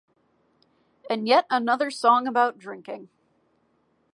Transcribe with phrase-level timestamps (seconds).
[1.11, 3.09] And yet another song about drinking.